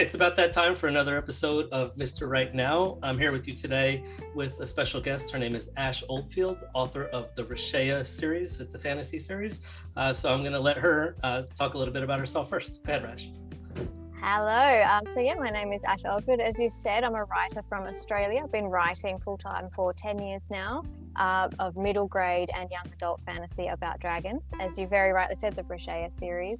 [0.00, 2.26] it's about that time for another episode of Mr.
[2.26, 2.96] Right Now.
[3.02, 4.02] I'm here with you today
[4.34, 5.30] with a special guest.
[5.30, 8.60] Her name is Ash Oldfield, author of the Rachaya series.
[8.60, 9.60] It's a fantasy series.
[9.98, 12.82] Uh, so I'm going to let her uh, talk a little bit about herself first.
[12.82, 13.28] Go ahead, Rash.
[14.22, 14.82] Hello.
[14.88, 16.40] Um, so, yeah, my name is Ash Oldfield.
[16.40, 18.40] As you said, I'm a writer from Australia.
[18.42, 20.82] I've been writing full time for 10 years now
[21.16, 24.48] uh, of middle grade and young adult fantasy about dragons.
[24.60, 26.58] As you very rightly said, the Rachaya series.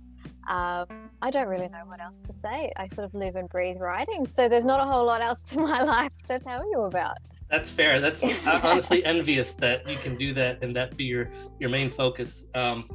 [0.50, 2.72] Um, I don't really know what else to say.
[2.76, 5.58] I sort of live and breathe writing, so there's not a whole lot else to
[5.70, 7.16] my life to tell you about.
[7.48, 8.00] That's fair.
[8.00, 11.88] That's I'm honestly envious that you can do that and that be your your main
[11.88, 12.44] focus.
[12.54, 12.88] Um,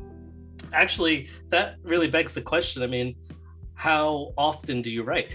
[0.73, 2.83] actually, that really begs the question.
[2.83, 3.15] I mean,
[3.73, 5.29] how often do you write?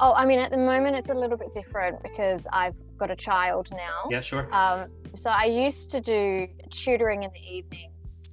[0.00, 3.16] Oh, I mean, at the moment it's a little bit different because I've got a
[3.16, 4.08] child now.
[4.10, 4.52] Yeah, sure.
[4.52, 7.89] Um, so I used to do tutoring in the evenings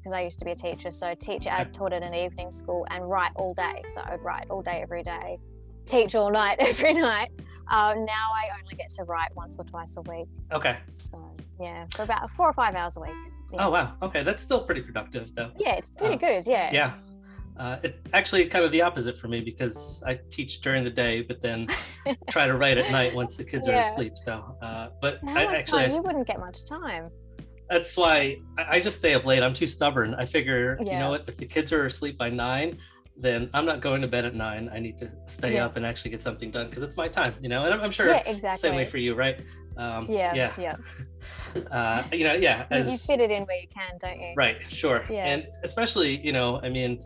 [0.07, 0.89] because I used to be a teacher.
[0.89, 3.83] So teacher, I taught at an evening school and write all day.
[3.93, 5.37] So I would write all day every day,
[5.85, 7.29] teach all night every night.
[7.67, 10.27] Uh, now I only get to write once or twice a week.
[10.53, 10.77] Okay.
[10.95, 13.11] So yeah, for about four or five hours a week.
[13.51, 13.67] Yeah.
[13.67, 13.95] Oh wow.
[14.01, 15.51] Okay, that's still pretty productive though.
[15.57, 16.47] Yeah, it's pretty uh, good.
[16.47, 16.69] Yeah.
[16.71, 16.93] Yeah.
[17.59, 21.23] Uh, it actually kind of the opposite for me because I teach during the day,
[21.23, 21.67] but then
[22.29, 23.79] try to write at night once the kids yeah.
[23.79, 24.15] are asleep.
[24.15, 27.09] So, uh, but I, actually, I, you wouldn't get much time
[27.69, 29.43] that's why I just stay up late.
[29.43, 30.15] I'm too stubborn.
[30.15, 30.93] I figure, yeah.
[30.93, 32.77] you know what, if the kids are asleep by nine,
[33.19, 34.69] then I'm not going to bed at nine.
[34.71, 35.65] I need to stay yeah.
[35.65, 37.65] up and actually get something done because it's my time, you know.
[37.65, 38.57] And I'm, I'm sure yeah, exactly.
[38.69, 39.39] same way for you, right?
[39.75, 41.71] Um, yeah, yeah, yeah.
[41.71, 42.65] uh, you know, yeah.
[42.71, 44.33] As, you fit it in where you can, don't you?
[44.35, 45.03] Right, sure.
[45.09, 45.25] Yeah.
[45.25, 47.03] And especially, you know, I mean,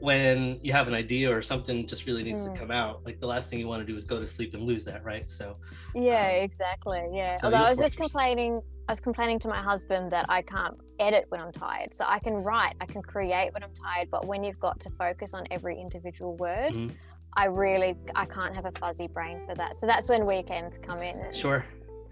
[0.00, 2.52] when you have an idea or something just really needs mm.
[2.52, 4.54] to come out, like the last thing you want to do is go to sleep
[4.54, 5.30] and lose that, right?
[5.30, 5.56] So.
[5.94, 7.02] Yeah, um, exactly.
[7.12, 7.38] Yeah.
[7.38, 10.76] So Although I was just complaining I was complaining to my husband that I can't
[11.00, 11.94] edit when I'm tired.
[11.94, 14.90] So I can write, I can create when I'm tired, but when you've got to
[14.90, 16.94] focus on every individual word, mm-hmm.
[17.34, 19.76] I really I can't have a fuzzy brain for that.
[19.76, 21.32] So that's when weekends come in.
[21.32, 21.64] sure.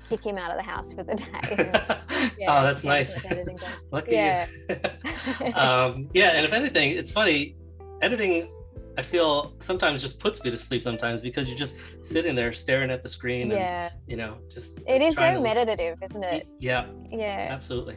[0.09, 1.71] Kick him out of the house for the day.
[2.38, 3.25] yeah, oh, that's nice.
[3.91, 4.47] Lucky yeah.
[4.69, 5.55] you.
[5.55, 7.56] um, yeah, and if anything, it's funny.
[8.00, 8.50] Editing
[8.98, 12.91] I feel sometimes just puts me to sleep sometimes because you're just sitting there staring
[12.91, 13.50] at the screen.
[13.50, 13.86] Yeah.
[13.86, 14.80] And, you know, just.
[14.86, 16.47] It is very meditative, isn't it?
[16.60, 16.86] Yeah.
[17.10, 17.48] Yeah.
[17.50, 17.97] Absolutely.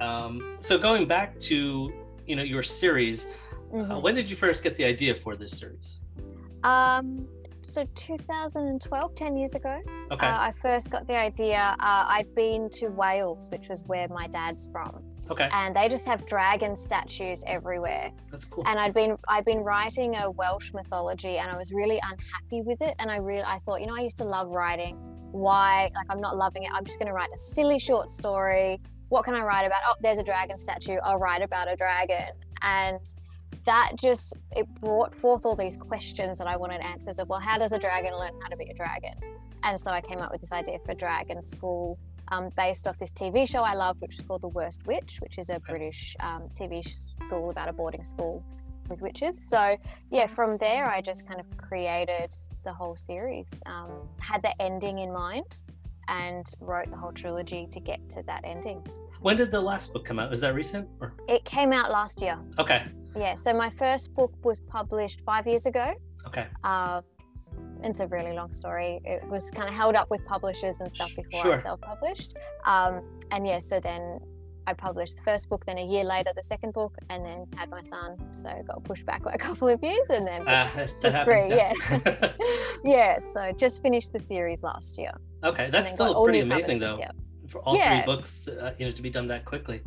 [0.00, 1.92] Um, so going back to
[2.26, 3.92] you know your series, uh, mm-hmm.
[3.92, 6.00] uh, when did you first get the idea for this series?
[6.64, 7.28] Um,
[7.62, 9.80] so 2012, 10 years ago.
[10.10, 10.26] Okay.
[10.26, 11.76] Uh, I first got the idea.
[11.78, 15.02] Uh, I'd been to Wales, which was where my dad's from.
[15.30, 15.48] Okay.
[15.52, 18.12] And they just have dragon statues everywhere.
[18.30, 18.64] That's cool.
[18.66, 22.82] And I'd been I'd been writing a Welsh mythology and I was really unhappy with
[22.82, 22.94] it.
[22.98, 24.96] And I really I thought, you know, I used to love writing.
[25.32, 26.70] Why like I'm not loving it.
[26.74, 28.80] I'm just gonna write a silly short story.
[29.08, 29.80] What can I write about?
[29.86, 30.96] Oh, there's a dragon statue.
[31.02, 32.32] I'll write about a dragon.
[32.62, 32.98] And
[33.64, 37.56] that just it brought forth all these questions that I wanted answers of well, how
[37.56, 39.14] does a dragon learn how to be a dragon?
[39.62, 41.98] And so I came up with this idea for Dragon School
[42.28, 45.38] um, based off this TV show I loved, which is called The Worst Witch, which
[45.38, 46.84] is a British um, TV
[47.26, 48.42] school about a boarding school
[48.88, 49.40] with witches.
[49.40, 49.76] So,
[50.10, 54.98] yeah, from there, I just kind of created the whole series, um, had the ending
[54.98, 55.62] in mind,
[56.08, 58.84] and wrote the whole trilogy to get to that ending.
[59.20, 60.32] When did the last book come out?
[60.34, 60.86] Is that recent?
[61.00, 61.14] Or?
[61.28, 62.38] It came out last year.
[62.58, 62.84] Okay.
[63.16, 65.94] Yeah, so my first book was published five years ago.
[66.26, 66.46] Okay.
[66.62, 67.00] Uh,
[67.90, 69.00] it's a really long story.
[69.04, 71.52] It was kind of held up with publishers and stuff before sure.
[71.52, 72.34] I self-published.
[72.64, 74.20] Um, and yeah, so then
[74.66, 77.68] I published the first book, then a year later the second book, and then had
[77.68, 78.16] my son.
[78.32, 80.66] So got pushed back a couple of years, and then uh,
[81.02, 82.32] happens, yeah, yeah.
[82.84, 83.18] yeah.
[83.18, 85.12] So just finished the series last year.
[85.42, 86.98] Okay, that's still pretty amazing though.
[87.48, 88.02] For all yeah.
[88.02, 89.82] three books, uh, you know, to be done that quickly.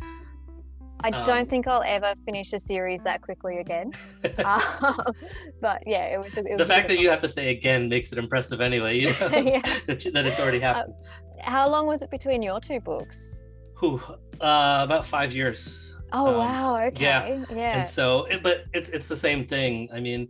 [1.00, 3.92] I um, don't think I'll ever finish a series that quickly again.
[4.38, 4.94] uh,
[5.60, 6.36] but yeah, it was.
[6.36, 8.98] It was the fact that you have to say again makes it impressive anyway.
[8.98, 9.60] You know, yeah.
[9.86, 10.94] that, that, it's already uh, happened.
[11.40, 13.42] Uh, how long was it between your two books?
[13.74, 14.00] Who?
[14.40, 15.96] Uh, about five years.
[16.12, 16.76] Oh um, wow!
[16.80, 17.04] Okay.
[17.04, 17.44] Yeah.
[17.50, 17.78] Yeah.
[17.78, 19.88] And so, it, but it's it's the same thing.
[19.92, 20.28] I mean,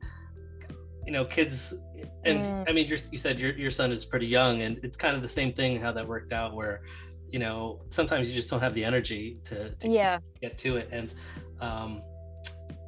[1.07, 1.75] you know, kids,
[2.25, 2.65] and mm.
[2.69, 5.29] I mean, you said your your son is pretty young, and it's kind of the
[5.29, 6.83] same thing how that worked out where
[7.31, 10.19] you know sometimes you just don't have the energy to, to yeah.
[10.41, 10.89] get to it.
[10.93, 11.15] And
[11.61, 12.03] um,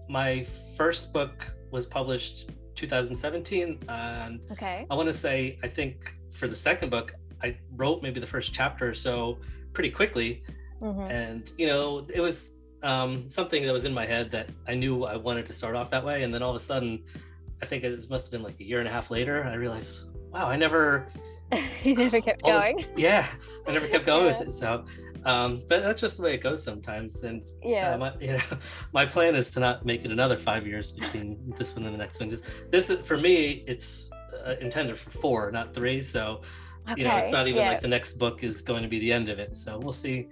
[0.08, 0.44] my
[0.76, 4.86] first book was published 2017 and okay.
[4.90, 8.54] I want to say i think for the second book i wrote maybe the first
[8.54, 9.38] chapter or so
[9.72, 10.42] pretty quickly.
[10.82, 11.10] Mm-hmm.
[11.10, 12.52] and you know it was
[12.82, 15.90] um, something that was in my head that i knew i wanted to start off
[15.90, 16.22] that way.
[16.22, 17.04] And then all of a sudden
[17.62, 20.06] i think it must have been like a year and a half later i realized
[20.32, 21.12] wow i never
[21.82, 22.84] you never kept going.
[22.96, 23.26] Yeah,
[23.66, 24.38] I never kept going yeah.
[24.38, 24.52] with it.
[24.52, 24.84] So,
[25.24, 27.22] um, but that's just the way it goes sometimes.
[27.22, 28.42] And yeah, uh, my, you know,
[28.92, 31.98] my plan is to not make it another five years between this one and the
[31.98, 32.28] next one.
[32.28, 34.10] This, this for me, it's
[34.46, 36.00] uh, intended for four, not three.
[36.00, 36.42] So,
[36.90, 37.02] okay.
[37.02, 37.72] you know, it's not even yeah.
[37.72, 39.56] like the next book is going to be the end of it.
[39.56, 40.28] So we'll see,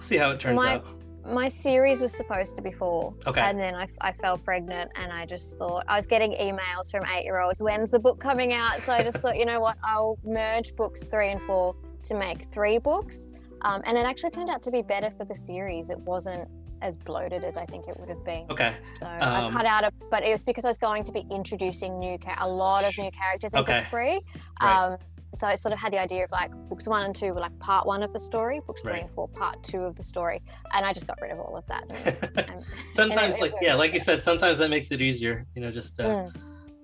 [0.00, 0.86] see how it turns my, out.
[1.24, 3.14] My series was supposed to be four.
[3.26, 3.40] Okay.
[3.40, 7.04] And then I, I fell pregnant and I just thought, I was getting emails from
[7.06, 8.78] eight year olds, when's the book coming out?
[8.78, 12.44] So I just thought, you know what, I'll merge books three and four to make
[12.52, 13.34] three books.
[13.62, 15.90] Um, and it actually turned out to be better for the series.
[15.90, 16.48] It wasn't
[16.82, 18.46] as bloated as I think it would have been.
[18.50, 18.76] Okay.
[18.98, 21.24] So um, I cut out a, but it was because I was going to be
[21.30, 23.80] introducing new, a lot of new characters in okay.
[23.80, 24.20] book three.
[24.62, 24.98] Right.
[25.32, 27.56] So I sort of had the idea of like books one and two were like
[27.60, 29.02] part one of the story, books three right.
[29.02, 30.42] and four part two of the story,
[30.74, 31.84] and I just got rid of all of that.
[32.36, 35.46] And, and, sometimes, it, like it yeah, like you said, sometimes that makes it easier.
[35.54, 36.00] You know, just.
[36.00, 36.32] Uh, mm.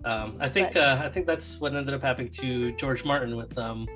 [0.04, 3.37] um, I think but, uh, I think that's what ended up happening to George Martin
[3.37, 3.88] with um,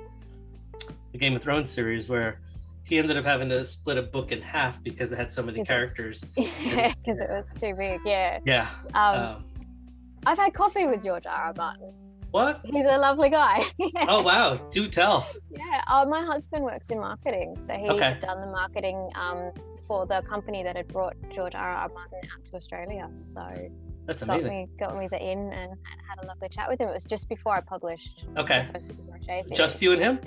[1.11, 2.39] the Game of Thrones series, where
[2.83, 5.63] he ended up having to split a book in half because it had so many
[5.63, 6.25] characters.
[6.35, 8.01] Yeah, because it was too big.
[8.05, 8.39] Yeah.
[8.45, 8.67] Yeah.
[8.93, 9.45] Um, um,
[10.25, 11.33] I've had coffee with George R.
[11.33, 11.53] R.
[11.55, 11.93] Martin.
[12.31, 12.61] What?
[12.65, 13.63] He's a lovely guy.
[14.07, 14.55] Oh wow!
[14.69, 15.27] Do tell.
[15.49, 15.81] Yeah.
[15.87, 18.17] Uh, my husband works in marketing, so he okay.
[18.19, 19.51] done the marketing um,
[19.87, 21.61] for the company that had brought George R.
[21.61, 21.89] R.
[21.89, 23.09] Martin out to Australia.
[23.13, 23.69] So
[24.05, 24.69] that's amazing.
[24.79, 26.89] Got me, got me the in and, and, had a lovely chat with him.
[26.89, 28.25] It was just before I published.
[28.37, 28.67] Okay.
[29.53, 30.19] Just you and him.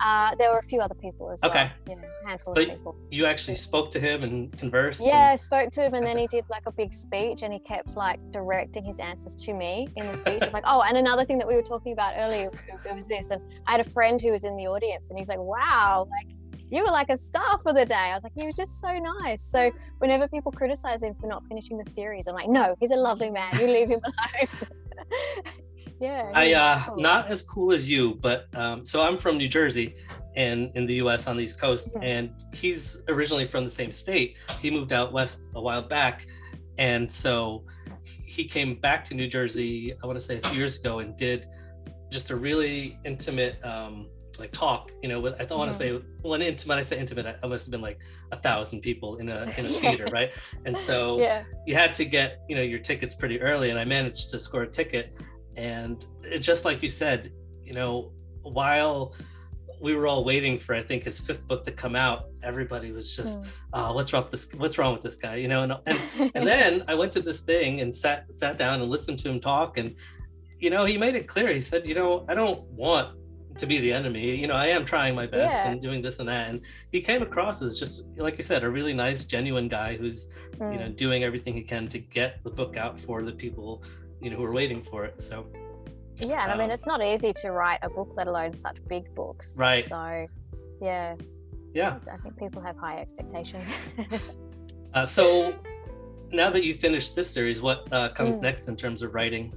[0.00, 1.70] Uh, there were a few other people as okay.
[1.86, 1.96] well.
[1.96, 2.06] Okay.
[2.24, 2.96] handful but of people.
[3.10, 5.02] You actually spoke to him and conversed?
[5.04, 5.32] Yeah, and...
[5.32, 7.96] I spoke to him and then he did like a big speech and he kept
[7.96, 10.40] like directing his answers to me in the speech.
[10.42, 12.50] I'm like, oh, and another thing that we were talking about earlier
[12.84, 13.30] it was this.
[13.30, 16.36] And I had a friend who was in the audience and he's like, wow, like
[16.70, 17.94] you were like a star for the day.
[17.94, 19.42] I was like, he was just so nice.
[19.42, 22.96] So whenever people criticize him for not finishing the series, I'm like, no, he's a
[22.96, 23.50] lovely man.
[23.58, 24.48] You leave him alone.
[26.00, 26.30] Yeah.
[26.34, 27.00] I uh, cool.
[27.00, 29.96] not as cool as you, but um, so I'm from New Jersey,
[30.36, 31.26] and in the U.S.
[31.26, 32.02] on the East Coast, mm-hmm.
[32.02, 34.36] and he's originally from the same state.
[34.60, 36.26] He moved out west a while back,
[36.78, 37.64] and so
[38.04, 39.94] he came back to New Jersey.
[40.02, 41.48] I want to say a few years ago, and did
[42.10, 43.62] just a really intimate.
[43.64, 44.08] Um,
[44.38, 46.78] like talk, you know, with, I don't want to say when intimate.
[46.78, 48.00] I say intimate, I, I must have been like
[48.30, 50.32] a thousand people in a in a theater, right?
[50.64, 51.42] And so yeah.
[51.66, 54.62] you had to get you know your tickets pretty early, and I managed to score
[54.62, 55.12] a ticket
[55.58, 57.32] and it, just like you said,
[57.64, 58.12] you know,
[58.42, 59.14] while
[59.80, 62.26] we were all waiting for I think his fifth book to come out.
[62.42, 64.48] Everybody was just, oh, what's wrong with this?
[64.56, 65.36] What's wrong with this guy?
[65.36, 68.80] You know, and and, and then I went to this thing and sat sat down
[68.80, 69.96] and listened to him talk, and
[70.58, 71.52] you know, he made it clear.
[71.52, 73.16] He said, you know, I don't want
[73.56, 74.36] to be the enemy.
[74.36, 75.70] You know, I am trying my best yeah.
[75.70, 76.48] and doing this and that.
[76.48, 76.60] And
[76.92, 80.26] he came across as just like I said, a really nice, genuine guy who's
[80.56, 80.72] mm.
[80.72, 83.82] you know doing everything he can to get the book out for the people
[84.20, 85.20] you know who are waiting for it.
[85.20, 85.46] So
[86.20, 88.56] yeah, and um, I mean um, it's not easy to write a book, let alone
[88.56, 89.54] such big books.
[89.56, 89.88] Right.
[89.88, 90.26] So
[90.80, 91.16] yeah.
[91.74, 91.98] Yeah.
[92.10, 93.68] I think people have high expectations.
[94.94, 95.54] uh, so
[96.32, 98.42] now that you've finished this series, what uh, comes mm.
[98.42, 99.52] next in terms of writing?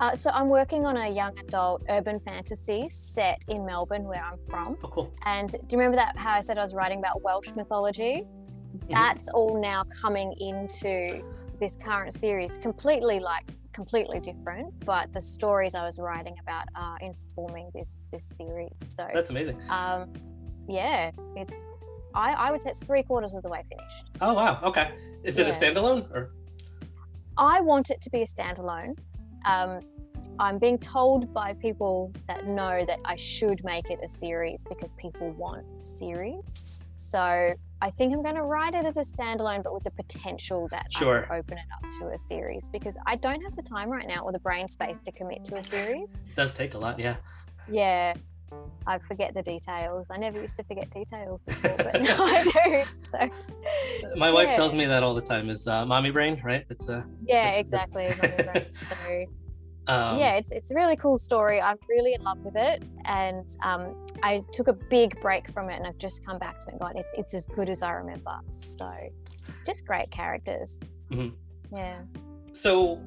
[0.00, 4.38] Uh, so I'm working on a young adult urban fantasy set in Melbourne, where I'm
[4.38, 4.78] from.
[4.82, 5.14] Oh, cool.
[5.26, 8.24] And do you remember that how I said I was writing about Welsh mythology?
[8.24, 8.94] Mm-hmm.
[8.94, 11.22] That's all now coming into
[11.58, 16.98] this current series, completely like completely different, but the stories I was writing about are
[17.00, 18.72] informing this this series.
[18.78, 19.60] So that's amazing.
[19.68, 20.12] Um,
[20.68, 21.54] yeah, it's
[22.14, 24.10] I, I would say it's three quarters of the way finished.
[24.20, 24.92] Oh wow, okay.
[25.22, 25.46] Is yeah.
[25.46, 26.30] it a standalone or?
[27.36, 28.98] I want it to be a standalone.
[29.44, 29.80] Um,
[30.38, 34.92] I'm being told by people that know that I should make it a series because
[34.92, 36.72] people want series.
[36.96, 40.68] So I think I'm going to write it as a standalone, but with the potential
[40.68, 41.26] that sure.
[41.30, 44.22] I open it up to a series because I don't have the time right now
[44.22, 46.14] or the brain space to commit to a series.
[46.14, 47.16] It does take a lot, yeah.
[47.70, 48.14] Yeah.
[48.86, 50.08] I forget the details.
[50.10, 52.84] I never used to forget details before, but now I do.
[53.08, 53.30] So,
[54.16, 55.48] my wife tells me that all the time.
[55.48, 56.66] Is uh, mommy brain, right?
[56.68, 58.06] It's a uh, yeah, it's, exactly.
[58.06, 58.20] It's...
[58.20, 59.26] so,
[59.86, 61.60] um, yeah, it's it's a really cool story.
[61.60, 65.76] I'm really in love with it, and um, I took a big break from it,
[65.76, 67.92] and I've just come back to it and gone, it's it's as good as I
[67.92, 68.38] remember.
[68.48, 68.90] So,
[69.66, 70.78] just great characters.
[71.10, 71.76] Mm-hmm.
[71.76, 72.00] Yeah.
[72.52, 73.00] So,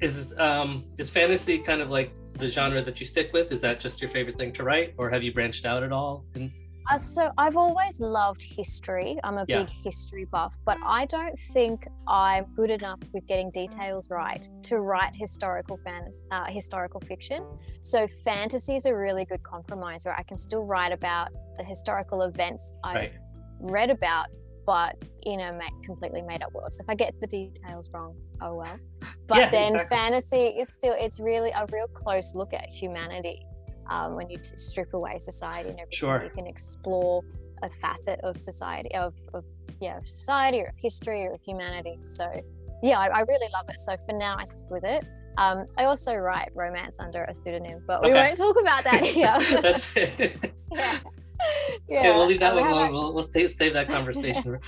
[0.00, 3.52] is um is fantasy kind of like the genre that you stick with?
[3.52, 6.24] Is that just your favorite thing to write, or have you branched out at all?
[6.34, 6.52] In-
[6.88, 9.18] uh, so I've always loved history.
[9.24, 9.62] I'm a yeah.
[9.62, 14.80] big history buff, but I don't think I'm good enough with getting details right to
[14.80, 17.44] write historical fantasy, uh, historical fiction.
[17.82, 22.22] So fantasy is a really good compromise where I can still write about the historical
[22.22, 23.12] events I've right.
[23.60, 24.26] read about,
[24.66, 26.74] but in a completely made up world.
[26.74, 28.78] So if I get the details wrong, oh well.
[29.26, 29.96] But yeah, then exactly.
[29.96, 33.46] fantasy is still it's really a real close look at humanity
[33.90, 36.22] um, when you t- strip away society and everything sure.
[36.24, 37.22] you can explore
[37.62, 39.44] a facet of society of, of
[39.80, 42.26] yeah of society or of history or of humanity so
[42.82, 45.04] yeah I, I, really love it so for now i stick with it
[45.38, 49.36] Um, I also write romance under a pseudonym, but we won't talk about that here.
[49.62, 50.52] That's it.
[50.72, 50.98] yeah.
[51.88, 52.02] Yeah.
[52.02, 52.92] yeah, we'll leave that um, one alone.
[52.92, 54.58] We'll, we'll save, save that conversation.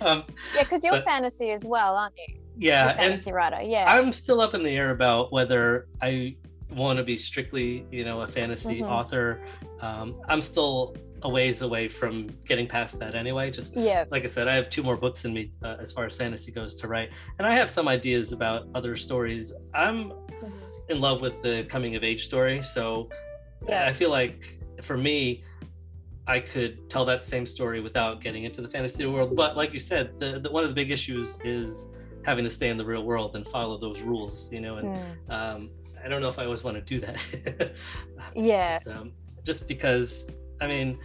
[0.00, 2.36] um, yeah, because you're but, fantasy as well, aren't you?
[2.56, 3.60] Yeah, fantasy writer.
[3.60, 6.36] Yeah, I'm still up in the air about whether I
[6.72, 8.90] want to be strictly, you know, a fantasy mm-hmm.
[8.90, 9.40] author.
[9.80, 13.50] Um, I'm still a ways away from getting past that anyway.
[13.50, 16.04] Just yeah, like I said, I have two more books in me uh, as far
[16.04, 19.52] as fantasy goes to write, and I have some ideas about other stories.
[19.74, 20.48] I'm mm-hmm.
[20.88, 23.10] in love with the coming of age story, so
[23.68, 23.86] yeah.
[23.86, 25.44] I feel like for me,
[26.26, 29.34] I could tell that same story without getting into the fantasy world.
[29.36, 31.88] But like you said, the, the one of the big issues is
[32.24, 35.30] having to stay in the real world and follow those rules, you know, and mm.
[35.30, 35.70] um,
[36.04, 37.72] I don't know if I always want to do that.
[38.34, 38.78] yeah.
[38.78, 39.12] Just, um,
[39.44, 40.26] just because
[40.60, 40.98] I mean,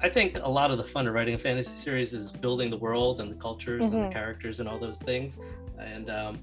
[0.00, 2.76] I think a lot of the fun of writing a fantasy series is building the
[2.76, 3.94] world and the cultures mm-hmm.
[3.94, 4.12] and the mm-hmm.
[4.12, 5.38] characters and all those things.
[5.78, 6.40] And, um,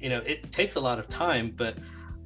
[0.00, 1.76] you know, it takes a lot of time, but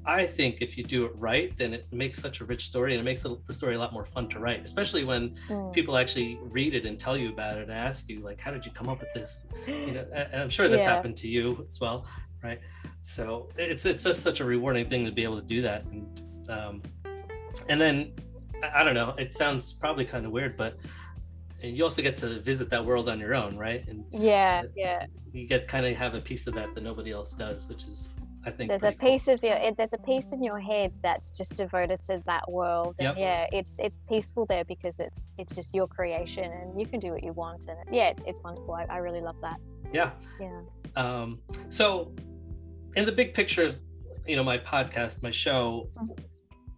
[0.05, 3.01] I think if you do it right, then it makes such a rich story and
[3.01, 5.73] it makes the story a lot more fun to write, especially when mm.
[5.73, 8.65] people actually read it and tell you about it and ask you, like, how did
[8.65, 9.41] you come up with this?
[9.67, 10.95] You know, and I'm sure that's yeah.
[10.95, 12.07] happened to you as well,
[12.45, 12.61] right?
[13.07, 15.85] So it's it's just such a rewarding thing to be able to do that.
[15.85, 16.83] And, um,
[17.69, 18.13] and then
[18.75, 19.15] I don't know.
[19.17, 20.77] It sounds probably kind of weird, but
[21.63, 23.87] you also get to visit that world on your own, right?
[23.87, 27.33] And yeah, yeah, you get kind of have a piece of that that nobody else
[27.33, 28.09] does, which is,
[28.45, 31.55] I think, there's a piece of your there's a piece in your head that's just
[31.55, 33.19] devoted to that world, and yep.
[33.19, 37.13] yeah, it's it's peaceful there because it's it's just your creation, and you can do
[37.13, 38.75] what you want, and yeah, it's it's wonderful.
[38.75, 39.59] I, I really love that.
[39.93, 40.11] Yeah,
[40.41, 40.63] yeah.
[40.97, 42.11] Um, so,
[42.97, 43.77] in the big picture,
[44.27, 45.89] you know, my podcast, my show.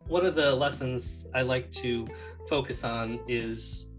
[0.09, 2.07] One of the lessons I like to
[2.49, 3.91] focus on is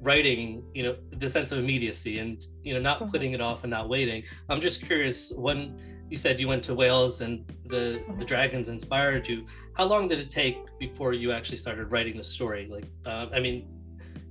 [0.00, 3.10] writing, you know, the sense of immediacy and, you know, not mm-hmm.
[3.10, 4.22] putting it off and not waiting.
[4.48, 8.18] I'm just curious when you said you went to Wales and the mm-hmm.
[8.18, 9.46] the dragons inspired you.
[9.72, 12.68] How long did it take before you actually started writing the story?
[12.70, 13.66] Like, uh, I mean,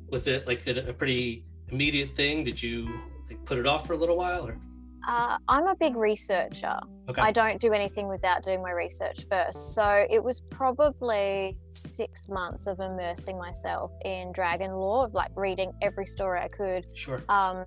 [0.09, 2.43] was it like a, a pretty immediate thing?
[2.43, 2.87] Did you
[3.27, 4.57] like put it off for a little while or?
[5.07, 6.79] Uh, I'm a big researcher.
[7.09, 7.21] Okay.
[7.21, 9.75] I don't do anything without doing my research first.
[9.75, 15.73] So it was probably six months of immersing myself in dragon lore, of like reading
[15.81, 16.85] every story I could.
[16.93, 17.21] Sure.
[17.27, 17.65] Um,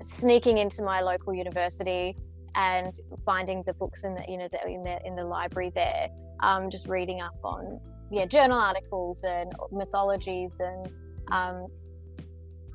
[0.00, 2.16] sneaking into my local university
[2.54, 6.08] and finding the books in the you know the, in the in the library there.
[6.40, 10.88] Um, just reading up on yeah journal articles and mythologies and
[11.32, 11.66] um,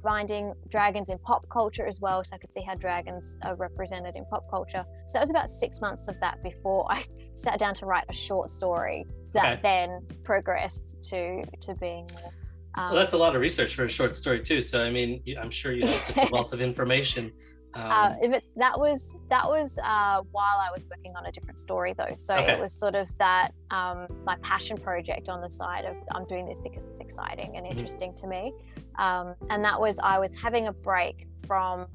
[0.05, 2.24] finding dragons in pop culture as well.
[2.24, 4.85] So I could see how dragons are represented in pop culture.
[5.07, 8.13] So that was about six months of that before I sat down to write a
[8.13, 9.62] short story that okay.
[9.63, 12.31] then progressed to to being more.
[12.77, 14.62] Um, well, that's a lot of research for a short story too.
[14.62, 17.31] So I mean, I'm sure you have just a wealth of information.
[17.74, 21.59] Um, uh, it, that was that was uh, while I was working on a different
[21.59, 22.13] story though.
[22.13, 22.53] So okay.
[22.53, 26.45] it was sort of that um, my passion project on the side of I'm doing
[26.45, 27.77] this because it's exciting and mm-hmm.
[27.77, 28.27] interesting mm-hmm.
[28.27, 28.53] to me.
[28.97, 31.87] Um, and that was I was having a break from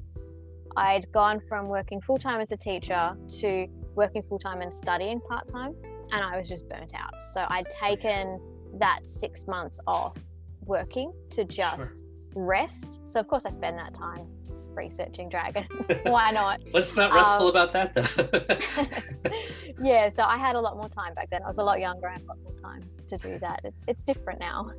[0.77, 5.19] I'd gone from working full time as a teacher to working full time and studying
[5.21, 5.75] part time,
[6.11, 7.21] and I was just burnt out.
[7.21, 8.39] So I'd taken
[8.79, 10.17] that six months off
[10.65, 12.07] working to just sure.
[12.35, 13.01] rest.
[13.05, 14.27] So of course I spend that time
[14.73, 15.67] researching dragons.
[16.03, 16.61] Why not?
[16.71, 19.31] What's not restful um, about that though?
[19.83, 21.43] yeah, so I had a lot more time back then.
[21.43, 22.07] I was a lot younger.
[22.07, 23.61] I had a lot more time to do that.
[23.63, 24.71] It's it's different now.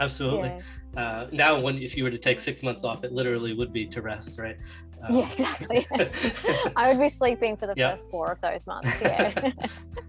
[0.00, 0.58] Absolutely.
[0.94, 1.02] Yeah.
[1.02, 3.86] Uh, now, when if you were to take six months off, it literally would be
[3.86, 4.56] to rest, right?
[5.02, 5.86] Um, yeah, exactly.
[6.76, 7.92] I would be sleeping for the yep.
[7.92, 9.00] first four of those months.
[9.00, 9.52] Yeah.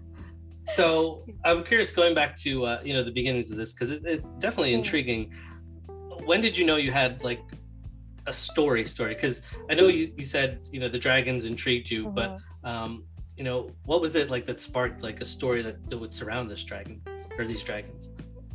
[0.64, 4.02] so I'm curious, going back to uh, you know the beginnings of this because it,
[4.04, 4.78] it's definitely mm.
[4.78, 5.32] intriguing.
[6.24, 7.40] When did you know you had like
[8.26, 12.06] a story story because i know you, you said you know the dragons intrigued you
[12.06, 12.14] mm-hmm.
[12.14, 13.04] but um
[13.36, 16.50] you know what was it like that sparked like a story that, that would surround
[16.50, 17.00] this dragon
[17.38, 18.08] or these dragons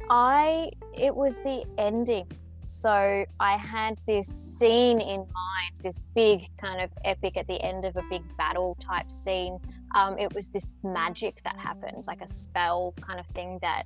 [0.09, 2.27] i it was the ending
[2.67, 7.85] so i had this scene in mind this big kind of epic at the end
[7.85, 9.57] of a big battle type scene
[9.95, 13.85] um, it was this magic that happened like a spell kind of thing that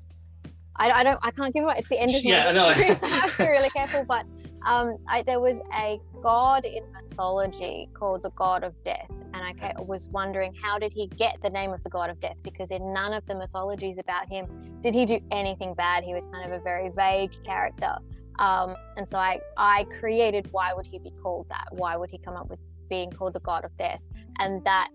[0.76, 1.76] I, I don't I can't give it away.
[1.78, 3.00] It's the end of yeah, the series.
[3.00, 4.04] so I have to be really careful.
[4.06, 4.26] But
[4.66, 9.74] um, I, there was a god in mythology called the god of death, and I
[9.82, 12.38] was wondering how did he get the name of the god of death?
[12.44, 14.48] Because in none of the mythologies about him
[14.82, 16.04] did he do anything bad.
[16.04, 17.96] He was kind of a very vague character,
[18.40, 21.68] um, and so I I created why would he be called that?
[21.72, 24.02] Why would he come up with being called the god of death?
[24.40, 24.90] And that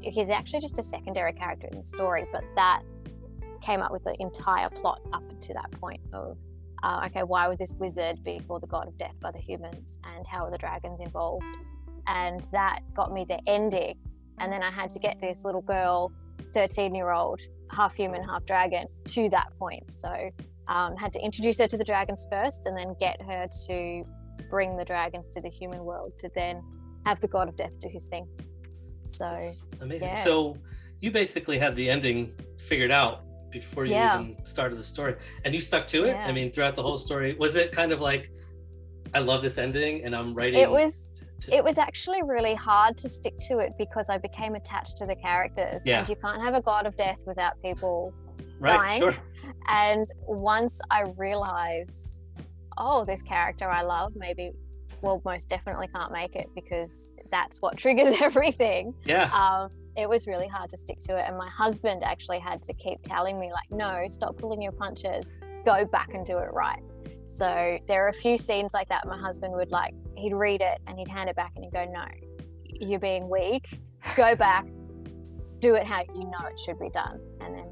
[0.00, 2.82] he's actually just a secondary character in the story, but that
[3.62, 6.36] came up with the entire plot up to that point of
[6.84, 9.98] uh, okay, why would this wizard be called the god of death by the humans,
[10.04, 11.44] and how are the dragons involved?
[12.06, 13.96] And that got me the ending.
[14.38, 16.12] and then I had to get this little girl,
[16.52, 19.90] 13 year old, half human, half dragon, to that point.
[19.92, 20.30] So
[20.68, 24.04] um, had to introduce her to the dragons first, and then get her to
[24.50, 26.62] bring the dragons to the human world to then
[27.06, 28.28] have the god of death do his thing.
[29.04, 30.08] So That's amazing.
[30.08, 30.14] Yeah.
[30.16, 30.58] So
[31.00, 33.22] you basically had the ending figured out
[33.54, 34.20] before you yeah.
[34.20, 36.08] even started the story, and you stuck to it.
[36.08, 36.26] Yeah.
[36.26, 38.30] I mean, throughout the whole story, was it kind of like,
[39.14, 40.60] I love this ending, and I'm writing.
[40.60, 41.14] It was.
[41.40, 41.54] To...
[41.54, 45.16] It was actually really hard to stick to it because I became attached to the
[45.16, 45.82] characters.
[45.84, 46.00] Yeah.
[46.00, 48.12] And you can't have a god of death without people
[48.58, 49.00] right, dying.
[49.00, 49.16] Sure.
[49.68, 52.22] And once I realized,
[52.76, 54.52] oh, this character I love maybe
[55.02, 58.94] well most definitely can't make it because that's what triggers everything.
[59.04, 59.30] Yeah.
[59.32, 61.24] Um, it was really hard to stick to it.
[61.26, 65.24] And my husband actually had to keep telling me, like, no, stop pulling your punches,
[65.64, 66.82] go back and do it right.
[67.26, 69.06] So there are a few scenes like that.
[69.06, 71.84] My husband would like, he'd read it and he'd hand it back and he'd go,
[71.84, 72.04] no,
[72.64, 73.78] you're being weak.
[74.16, 74.66] Go back,
[75.60, 77.20] do it how you know it should be done.
[77.40, 77.70] And then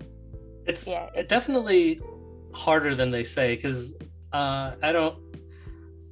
[0.67, 2.01] it's, yeah, it's definitely
[2.53, 3.95] harder than they say because
[4.33, 5.19] uh, I don't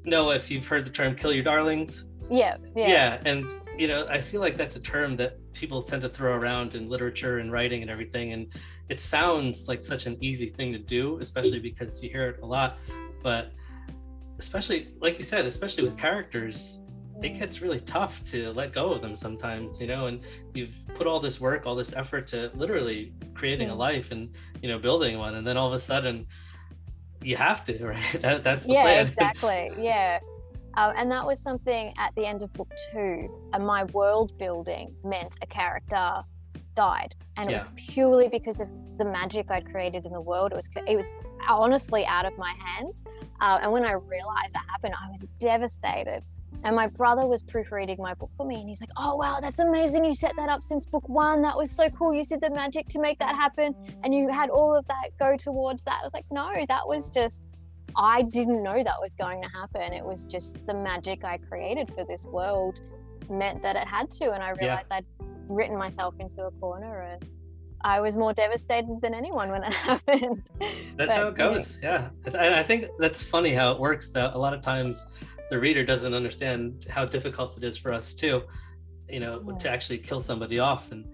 [0.05, 2.07] know if you've heard the term kill your darlings.
[2.31, 2.89] Yeah, yeah.
[2.89, 3.23] Yeah.
[3.25, 6.75] And, you know, I feel like that's a term that people tend to throw around
[6.75, 8.35] in literature and writing and everything.
[8.35, 8.53] And
[8.91, 12.47] it sounds like such an easy thing to do, especially because you hear it a
[12.47, 12.77] lot.
[13.23, 13.53] But
[14.39, 16.79] especially, like you said, especially with characters,
[17.23, 20.21] it gets really tough to let go of them sometimes, you know, and
[20.53, 24.69] you've put all this work, all this effort to literally creating a life and, you
[24.69, 25.37] know, building one.
[25.37, 26.27] And then all of a sudden,
[27.23, 28.21] you have to, right?
[28.21, 29.07] That, that's the yeah, plan.
[29.07, 29.71] exactly.
[29.79, 30.21] Yeah.
[30.75, 33.29] Um, and that was something at the end of book two.
[33.53, 36.23] And my world building meant a character
[36.75, 37.59] died, and it yeah.
[37.59, 40.53] was purely because of the magic I'd created in the world.
[40.53, 41.07] It was it was
[41.49, 43.05] honestly out of my hands.
[43.41, 46.23] Uh, and when I realized that happened, I was devastated.
[46.63, 49.61] And my brother was proofreading my book for me, and he's like, "Oh wow, that's
[49.61, 50.05] amazing!
[50.05, 51.43] You set that up since book one.
[51.43, 52.13] That was so cool.
[52.13, 55.37] You did the magic to make that happen, and you had all of that go
[55.37, 57.49] towards that." I was like, "No, that was just
[57.97, 59.93] I didn't know that was going to happen.
[59.93, 62.81] It was just the magic I created for this world
[63.29, 64.99] meant that it had to, and I realized yeah.
[64.99, 65.07] I'd
[65.49, 67.25] written myself into a corner and."
[67.83, 70.43] I was more devastated than anyone when it happened.
[70.97, 71.79] That's but, how it goes.
[71.83, 72.11] Yeah.
[72.27, 72.59] yeah.
[72.59, 74.11] I think that's funny how it works.
[74.11, 75.07] That a lot of times
[75.51, 78.43] the reader doesn't understand how difficult it is for us too,
[79.09, 79.57] you know, yeah.
[79.57, 80.93] to actually kill somebody off.
[80.93, 81.07] And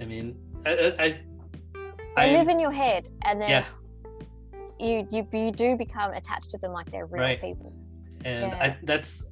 [0.00, 1.20] I mean, I, I,
[2.16, 3.64] I they live in your head, and then yeah.
[4.82, 7.40] You you you do become attached to them like they're real right.
[7.40, 7.72] people.
[8.24, 8.58] And yeah.
[8.62, 9.24] I, that's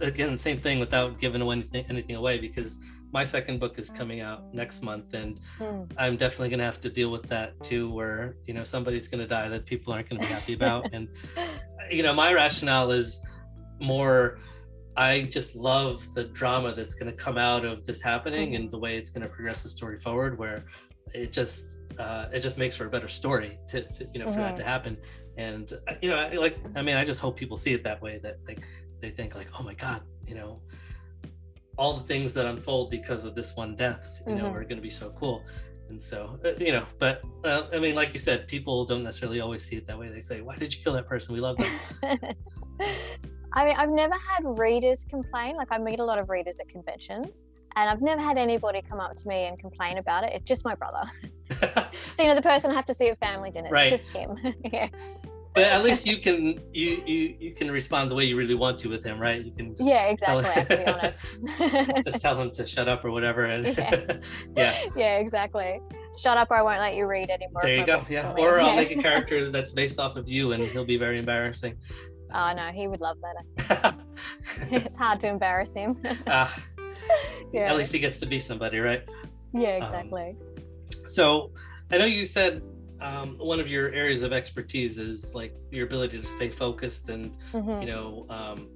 [0.00, 4.20] again the same thing without giving anything, anything away because my second book is coming
[4.20, 5.82] out next month and hmm.
[5.96, 9.20] i'm definitely going to have to deal with that too where you know somebody's going
[9.20, 11.08] to die that people aren't going to be happy about and
[11.90, 13.20] you know my rationale is
[13.80, 14.38] more
[14.96, 18.62] I just love the drama that's going to come out of this happening mm-hmm.
[18.62, 20.38] and the way it's going to progress the story forward.
[20.38, 20.64] Where
[21.14, 24.32] it just uh, it just makes for a better story to, to you know for
[24.32, 24.40] mm-hmm.
[24.40, 24.96] that to happen.
[25.36, 28.00] And uh, you know, I, like I mean, I just hope people see it that
[28.00, 28.18] way.
[28.22, 28.66] That like
[29.00, 30.60] they think like, oh my god, you know,
[31.76, 34.42] all the things that unfold because of this one death, you mm-hmm.
[34.42, 35.44] know, are going to be so cool.
[35.88, 39.40] And so, uh, you know, but uh, I mean, like you said, people don't necessarily
[39.40, 40.08] always see it that way.
[40.08, 41.34] They say, "Why did you kill that person?
[41.34, 41.70] We love them."
[43.54, 45.56] I mean, I've never had readers complain.
[45.56, 47.44] Like, I meet a lot of readers at conventions,
[47.76, 50.32] and I've never had anybody come up to me and complain about it.
[50.34, 51.10] It's just my brother.
[52.14, 53.70] so, you know, the person I have to see at family dinner.
[53.70, 53.92] Right.
[53.92, 54.38] It's just him.
[54.72, 54.88] yeah.
[55.54, 58.78] But at least you can you you you can respond the way you really want
[58.78, 59.44] to with him, right?
[59.44, 60.44] You can yeah, exactly.
[60.50, 64.18] Him, to be honest, just tell him to shut up or whatever, and yeah.
[64.56, 65.78] yeah, yeah, exactly.
[66.16, 67.60] Shut up, or I won't let you read anymore.
[67.60, 68.02] There you go.
[68.08, 71.18] Yeah, or I'll make a character that's based off of you, and he'll be very
[71.18, 71.76] embarrassing.
[72.34, 73.94] Oh no, he would love that.
[74.70, 75.96] it's hard to embarrass him.
[76.26, 76.48] uh,
[77.52, 77.70] yeah.
[77.70, 79.04] At least he gets to be somebody, right?
[79.52, 80.36] Yeah, um, exactly.
[80.40, 81.52] Um, so
[81.90, 82.62] I know you said
[83.00, 87.36] um, one of your areas of expertise is like your ability to stay focused and
[87.52, 87.82] mm-hmm.
[87.82, 88.68] you know um,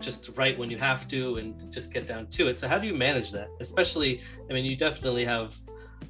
[0.00, 2.58] just write when you have to and just get down to it.
[2.58, 3.48] So how do you manage that?
[3.60, 5.56] Especially, I mean, you definitely have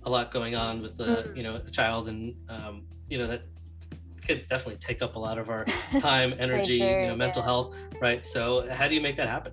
[0.05, 1.37] a lot going on with a mm-hmm.
[1.37, 3.43] you know a child and um, you know that
[4.21, 5.65] kids definitely take up a lot of our
[6.01, 7.47] time, energy, do, you know, mental yeah.
[7.47, 8.25] health, right?
[8.25, 9.53] So how do you make that happen?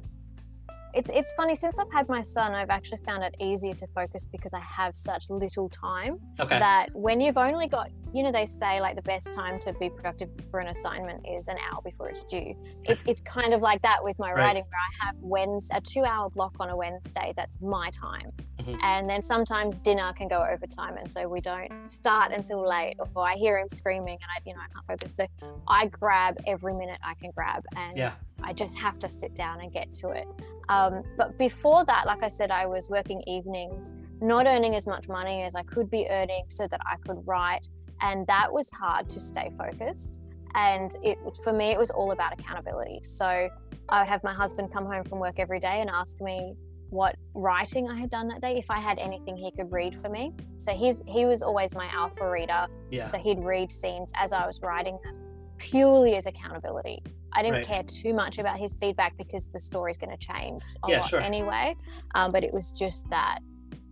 [0.97, 4.27] It's it's funny since I've had my son, I've actually found it easier to focus
[4.31, 6.17] because I have such little time.
[6.39, 6.57] Okay.
[6.57, 9.89] That when you've only got you know they say like the best time to be
[9.89, 13.81] productive for an assignment is an hour before it's due it's, it's kind of like
[13.81, 14.39] that with my right.
[14.39, 18.31] writing where i have wednesday a two hour block on a wednesday that's my time
[18.59, 18.75] mm-hmm.
[18.83, 23.27] and then sometimes dinner can go overtime and so we don't start until late or
[23.27, 25.25] i hear him screaming and i you know i can't focus so
[25.67, 28.11] i grab every minute i can grab and yeah.
[28.43, 30.27] i just have to sit down and get to it
[30.69, 35.07] um, but before that like i said i was working evenings not earning as much
[35.07, 37.67] money as i could be earning so that i could write
[38.01, 40.19] and that was hard to stay focused
[40.55, 43.49] and it for me it was all about accountability so
[43.89, 46.55] i would have my husband come home from work every day and ask me
[46.89, 50.09] what writing i had done that day if i had anything he could read for
[50.09, 53.05] me so he's he was always my alpha reader yeah.
[53.05, 55.15] so he'd read scenes as i was writing them
[55.57, 57.01] purely as accountability
[57.33, 57.67] i didn't right.
[57.67, 61.09] care too much about his feedback because the story's going to change a yeah, lot
[61.09, 61.19] sure.
[61.19, 61.75] anyway
[62.15, 63.39] um, but it was just that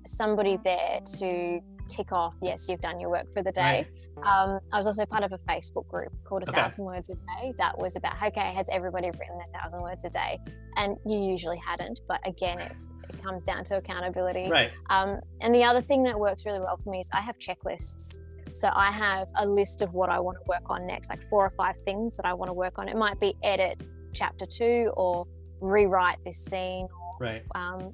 [0.06, 3.88] somebody there to tick off, yes, you've done your work for the day.
[4.17, 4.26] Right.
[4.26, 6.62] Um, I was also part of a Facebook group called A okay.
[6.62, 10.10] Thousand Words a Day that was about, okay, has everybody written a thousand words a
[10.10, 10.39] day?
[10.78, 14.50] And you usually hadn't, but again, it's, it comes down to accountability.
[14.50, 14.71] Right.
[14.89, 18.19] Um, and the other thing that works really well for me is I have checklists.
[18.54, 21.45] So I have a list of what I want to work on next, like four
[21.45, 22.88] or five things that I want to work on.
[22.88, 23.82] It might be edit
[24.13, 25.28] chapter two or
[25.60, 27.43] rewrite this scene or right.
[27.54, 27.93] um,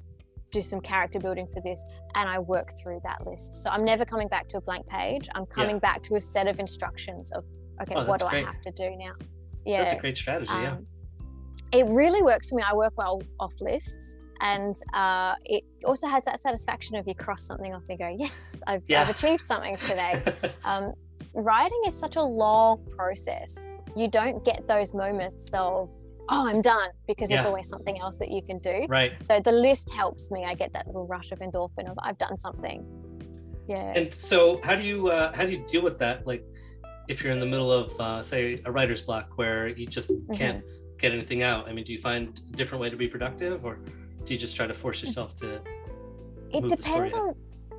[0.52, 1.82] do some character building for this
[2.14, 3.54] and I work through that list.
[3.54, 5.28] So I'm never coming back to a blank page.
[5.34, 5.80] I'm coming yeah.
[5.80, 7.44] back to a set of instructions of
[7.80, 8.44] okay, oh, what do great.
[8.44, 9.14] I have to do now?
[9.64, 9.80] Yeah.
[9.80, 10.76] That's a great strategy, um, yeah.
[11.72, 12.62] It really works for me.
[12.62, 17.46] I work well off lists and uh, it also has that satisfaction of you cross
[17.46, 19.02] something off and go, yes, I've, yeah.
[19.02, 20.22] I've achieved something today.
[20.64, 20.92] um,
[21.32, 23.68] writing is such a long process.
[23.96, 25.90] You don't get those moments of
[26.28, 27.36] oh, I'm done because yeah.
[27.36, 28.86] there's always something else that you can do.
[28.88, 29.20] Right.
[29.20, 30.44] So the list helps me.
[30.44, 32.84] I get that little rush of endorphin of I've done something.
[33.68, 33.92] Yeah.
[33.94, 36.26] And so how do you uh, how do you deal with that?
[36.26, 36.44] Like
[37.08, 40.34] if you're in the middle of uh, say a writer's block where you just mm-hmm.
[40.34, 40.96] can't mm-hmm.
[40.98, 41.68] get anything out.
[41.68, 43.78] I mean, do you find a different way to be productive, or
[44.24, 45.60] do you just try to force yourself to?
[46.50, 47.34] It depends on.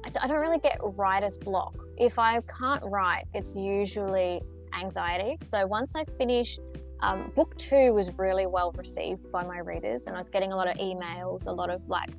[0.06, 1.76] I don't really get writer's block.
[1.98, 4.42] If I can't write, it's usually
[4.78, 5.38] anxiety.
[5.40, 6.60] So once I finish
[7.02, 10.56] um, book two was really well received by my readers, and I was getting a
[10.56, 12.10] lot of emails, a lot of like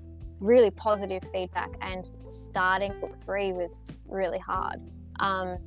[0.40, 1.70] really positive feedback.
[1.80, 4.80] And starting book three was really hard.
[5.20, 5.58] Um,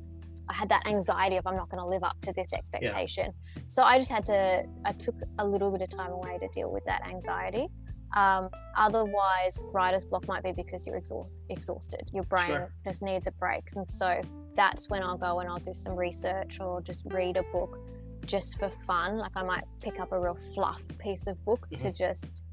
[0.48, 3.26] I had that anxiety of I'm not going to live up to this expectation.
[3.26, 3.62] Yeah.
[3.66, 6.72] So I just had to, I took a little bit of time away to deal
[6.72, 7.68] with that anxiety.
[8.16, 12.08] Um, otherwise, writer's block might be because you're exhaust- exhausted.
[12.12, 12.72] Your brain sure.
[12.84, 13.64] just needs a break.
[13.76, 14.22] And so
[14.56, 17.78] that's when I'll go and I'll do some research or just read a book
[18.26, 19.18] just for fun.
[19.18, 21.76] Like I might pick up a real fluff piece of book mm-hmm.
[21.86, 22.44] to just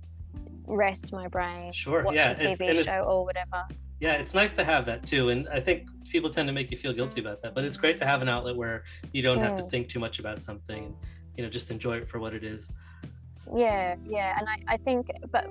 [0.67, 1.71] rest my brain.
[1.73, 2.03] Sure.
[2.03, 2.31] Watch yeah.
[2.31, 3.65] a TV show or whatever.
[3.99, 5.29] Yeah, it's nice to have that too.
[5.29, 7.55] And I think people tend to make you feel guilty about that.
[7.55, 9.43] But it's great to have an outlet where you don't mm.
[9.43, 10.95] have to think too much about something and
[11.37, 12.69] you know, just enjoy it for what it is.
[13.53, 14.37] Yeah, yeah.
[14.39, 15.49] And I, I think but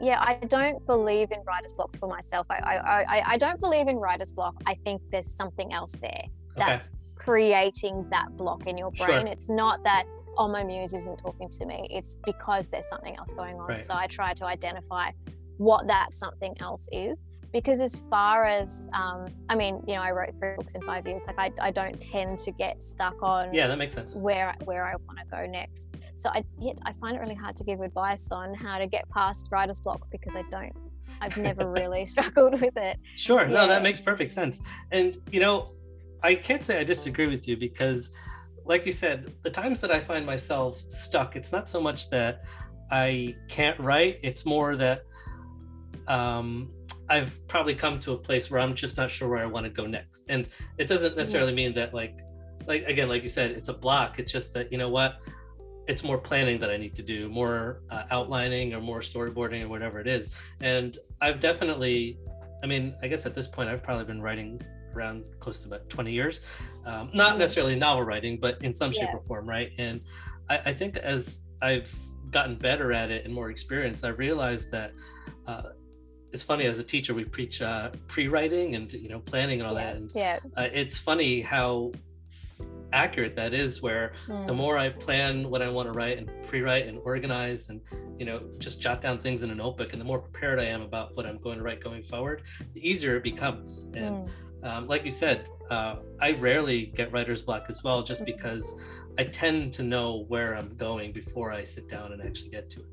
[0.00, 2.46] yeah, I don't believe in writer's block for myself.
[2.50, 4.54] I, I, I, I don't believe in writer's block.
[4.66, 6.24] I think there's something else there.
[6.56, 9.26] That's okay creating that block in your brain.
[9.26, 9.26] Sure.
[9.26, 10.04] It's not that,
[10.36, 11.86] oh, my muse isn't talking to me.
[11.90, 13.68] It's because there's something else going on.
[13.68, 13.80] Right.
[13.80, 15.10] So I try to identify
[15.58, 17.26] what that something else is.
[17.52, 21.06] Because as far as, um, I mean, you know, I wrote three books in five
[21.06, 21.22] years.
[21.26, 23.52] Like I, I don't tend to get stuck on.
[23.52, 24.14] Yeah, that makes sense.
[24.14, 25.94] Where where I want to go next.
[26.16, 29.06] So I yet I find it really hard to give advice on how to get
[29.10, 30.72] past writer's block because I don't
[31.20, 32.98] I've never really struggled with it.
[33.16, 33.42] Sure.
[33.42, 33.52] Yeah.
[33.52, 34.62] No, that makes perfect sense.
[34.90, 35.72] And you know,
[36.22, 38.12] I can't say I disagree with you because,
[38.64, 42.44] like you said, the times that I find myself stuck, it's not so much that
[42.90, 45.04] I can't write, it's more that
[46.06, 46.70] um,
[47.08, 49.70] I've probably come to a place where I'm just not sure where I want to
[49.70, 50.26] go next.
[50.28, 52.20] And it doesn't necessarily mean that, like,
[52.66, 54.18] like again, like you said, it's a block.
[54.18, 55.20] It's just that, you know what?
[55.88, 59.68] It's more planning that I need to do, more uh, outlining or more storyboarding or
[59.68, 60.36] whatever it is.
[60.60, 62.18] And I've definitely,
[62.62, 64.62] I mean, I guess at this point, I've probably been writing
[64.96, 66.40] around close to about 20 years.
[66.84, 67.38] Um, not mm-hmm.
[67.38, 69.16] necessarily novel writing, but in some shape yeah.
[69.16, 69.70] or form, right?
[69.78, 70.00] And
[70.50, 71.94] I, I, think as I've
[72.30, 74.92] gotten better at it and more experience, I realized that
[75.46, 75.62] uh,
[76.32, 79.74] it's funny as a teacher we preach uh, pre-writing and you know planning and all
[79.74, 79.84] yeah.
[79.84, 79.96] that.
[79.96, 80.38] And yeah.
[80.56, 81.92] Uh, it's funny how
[82.92, 84.46] accurate that is where mm.
[84.46, 87.80] the more i plan what i want to write and pre-write and organize and
[88.18, 90.82] you know just jot down things in a notebook and the more prepared i am
[90.82, 92.42] about what i'm going to write going forward
[92.74, 94.28] the easier it becomes and mm
[94.62, 98.74] um, like you said, uh, I rarely get writer's block as well, just because
[99.18, 102.80] I tend to know where I'm going before I sit down and actually get to
[102.80, 102.86] it.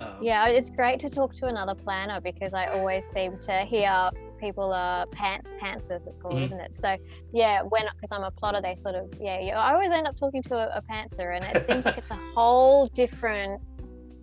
[0.00, 4.10] Um, yeah, it's great to talk to another planner because I always seem to hear
[4.38, 6.44] people are pants pantsers it's called Mhm.
[6.44, 6.96] isn't it so
[7.32, 10.16] yeah when because i'm a plotter they sort of yeah you, i always end up
[10.18, 13.60] talking to a, a pantser and it seems like it's a whole different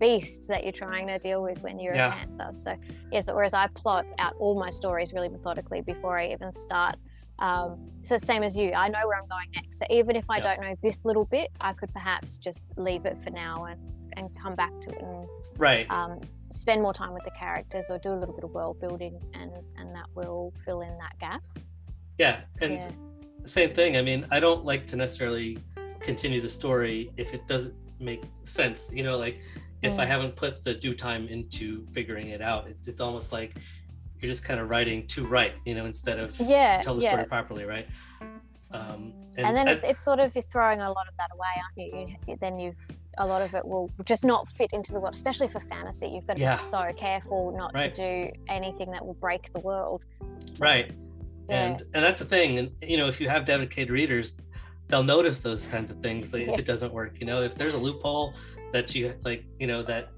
[0.01, 2.11] beast that you're trying to deal with when you're Yeah.
[2.11, 2.75] a pantser so
[3.11, 6.95] yes whereas i plot out all my stories really methodically before i even start
[7.39, 7.69] um,
[8.01, 9.79] so same as you i know where i'm going next.
[9.79, 10.43] So even if i Yeah.
[10.47, 13.79] don't know this little bit i could perhaps just leave it for now and
[14.17, 15.85] and come back to it and right.
[15.89, 16.19] um,
[16.51, 19.51] spend more time with the characters or do a little bit of world building and
[19.77, 21.41] and that will fill in that gap.
[22.17, 22.89] Yeah and yeah.
[23.45, 25.57] same thing i mean i don't like to necessarily
[25.99, 29.37] continue the story if it doesn't make sense you know like
[29.81, 30.07] if i Mm.
[30.07, 33.55] haven't put the due time into figuring it out it's, it's almost like
[34.19, 37.11] you're just kind of writing to write you know instead of yeah tell the yeah
[37.11, 37.87] story properly right
[38.71, 41.47] um and, then I- it's, it's sort of you're throwing a lot of that away
[41.63, 42.15] aren't you?
[42.27, 42.75] you then you've
[43.17, 46.27] a lot of it will just not fit into the world especially for fantasy you've
[46.27, 46.55] got to Yeah.
[46.55, 47.93] be so careful not Right.
[47.93, 50.03] to do anything that will break the world
[50.59, 50.91] right
[51.49, 51.65] Yeah.
[51.65, 54.35] and and that's the thing and you know if you have dedicated readers
[54.91, 56.51] they'll notice those kinds of things like Yeah.
[56.53, 58.33] if it doesn't work you know if there's a loophole
[58.73, 60.09] that you like you know that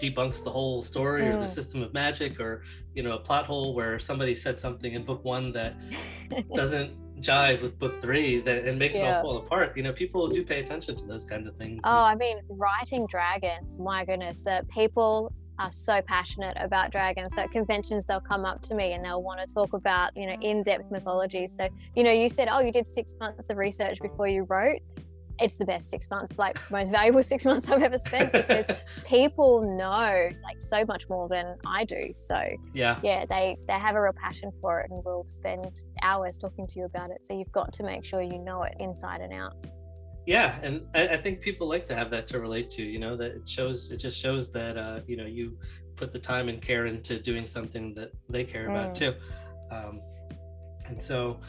[0.00, 1.48] debunks the whole story or the Mm.
[1.60, 2.62] system of magic or
[2.94, 5.74] you know a plot hole where somebody said something in book one that
[6.54, 6.90] doesn't
[7.20, 10.42] jive with book three that it makes it all fall apart you know people do
[10.44, 14.66] pay attention to those kinds of things Oh, I mean, writing dragons, my goodness, that
[14.68, 15.30] people
[15.62, 17.34] are so passionate about dragons.
[17.34, 17.52] So at mm.
[17.52, 20.42] conventions, they'll come up to me and they'll want to talk about, you know, mm.
[20.42, 21.46] in depth mythology.
[21.46, 24.80] So, you know, you said, oh, you did six months of research before you wrote.
[25.40, 28.66] It's the best six months, like most valuable six months I've ever spent because
[29.06, 32.12] people know like so much more than I do.
[32.12, 32.38] So
[32.74, 35.70] yeah yeah, they they have a real passion for it and will spend
[36.02, 37.26] hours talking to you about it.
[37.26, 39.54] So you've got to make sure you know it inside and out.
[40.26, 43.16] Yeah and I, I think people like to have that to relate to you know
[43.16, 45.58] that it shows it just shows that uh you know you
[45.96, 48.98] put the time and care into doing something that they care about Mm.
[48.98, 49.14] too
[49.70, 50.00] um
[50.88, 51.40] and so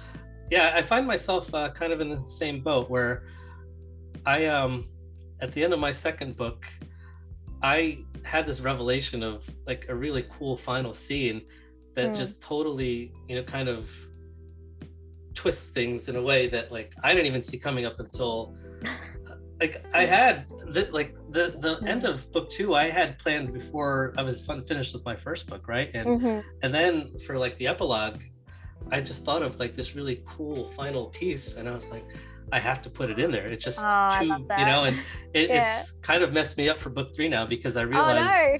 [0.49, 3.23] yeah i find myself uh, kind of in the same boat where
[4.25, 4.85] i um
[5.41, 6.65] at the end of my second book
[7.61, 11.41] i had this revelation of like a really cool final scene
[11.95, 12.15] that Mm.
[12.15, 13.89] just totally you know kind of
[15.33, 18.55] twists things in a way that like I didn't even see coming up until
[19.59, 24.13] like I had the like the the end of book two I had planned before
[24.17, 26.43] I was fun, finished with my first book right and Mhm.
[26.61, 28.21] and then for like the epilogue
[28.91, 32.03] I just thought of like this really cool final piece and I was like
[32.51, 34.25] I have to put it in there it's just Oh, too
[34.59, 34.99] you know and
[35.33, 35.63] it, Yeah.
[35.63, 38.57] it's kind of messed me up for book three now because I Oh realized no.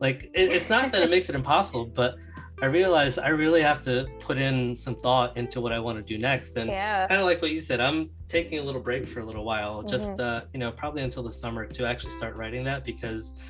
[0.00, 2.14] like it, it's not that it makes it impossible but
[2.62, 6.02] i realize i really have to put in some thought into what i want to
[6.02, 7.06] do next and Yeah.
[7.06, 9.82] kind of like what you said i'm taking a little break for a little while
[9.82, 10.20] just Mm-hmm.
[10.44, 13.40] uh you know probably until the summer to actually start writing that because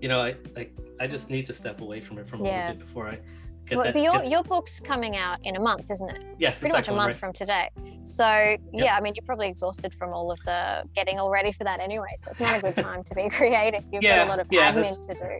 [0.00, 2.56] you know i like i just need to step away from it from a Yeah.
[2.68, 3.18] little bit before i
[3.66, 6.22] get Well, that your, get- your book's coming out in a month, isn't it?
[6.38, 7.14] yes Pretty much a month right?
[7.22, 7.68] from today.
[8.02, 8.24] So
[8.72, 11.78] yeah, I mean, you're probably exhausted from all of the getting all ready for that
[11.78, 12.08] anyway.
[12.22, 13.84] So it's not a good time to be creative.
[13.92, 15.30] You've Yeah, got a lot of yeah, admin to do.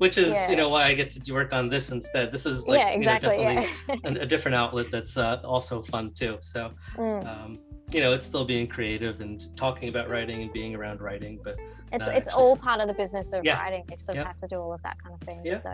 [0.00, 0.50] Which is Yeah.
[0.50, 3.36] you know why i get to work on this instead this is like yeah, exactly.
[3.38, 3.66] you know, yeah.
[3.86, 6.60] definitely a, a different outlet that's uh, also fun too so
[6.96, 7.26] Mm.
[7.32, 7.50] um,
[7.92, 11.40] you know, it's still being creative and talking about writing and being around writing.
[11.42, 11.56] But
[11.90, 13.58] It's it's actually- all part of the business of Yeah.
[13.60, 13.82] writing.
[13.90, 15.40] You sort of have to do all of that kind of thing.
[15.44, 15.58] Yeah.
[15.58, 15.72] So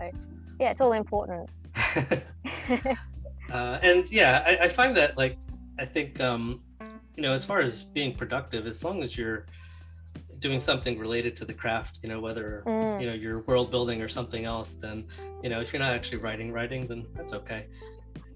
[0.59, 1.47] yeah, it's all important.
[3.51, 5.37] uh, and yeah, I, I find that like
[5.77, 6.61] I think um,
[7.15, 9.45] you know, as far as being productive, as long as you're
[10.39, 13.01] doing something related to the craft, you know, whether Mm.
[13.01, 15.05] you know you're world building or something else, then
[15.43, 17.67] you know, if you're not actually writing, writing, then that's okay.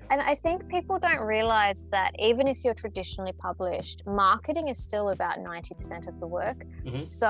[0.10, 5.10] And I think people don't realize that even if you're traditionally published, marketing is still
[5.10, 6.66] about 90% of the work.
[6.84, 7.00] Mhm.
[7.00, 7.30] So